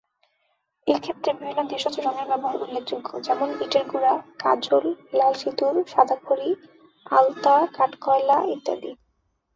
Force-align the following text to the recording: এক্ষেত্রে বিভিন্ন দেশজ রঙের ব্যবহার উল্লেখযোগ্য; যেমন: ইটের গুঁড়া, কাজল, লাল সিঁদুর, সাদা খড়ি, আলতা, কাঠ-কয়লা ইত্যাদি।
এক্ষেত্রে 0.87 1.29
বিভিন্ন 1.33 1.61
দেশজ 1.71 1.95
রঙের 1.99 2.27
ব্যবহার 2.27 2.61
উল্লেখযোগ্য; 2.63 3.09
যেমন: 3.27 3.49
ইটের 3.63 3.85
গুঁড়া, 3.87 4.13
কাজল, 4.39 4.85
লাল 5.13 5.33
সিঁদুর, 5.33 5.75
সাদা 5.87 6.17
খড়ি, 6.21 6.49
আলতা, 7.11 7.55
কাঠ-কয়লা 7.75 8.37
ইত্যাদি। 8.53 8.91